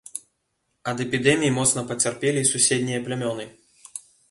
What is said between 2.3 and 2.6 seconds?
і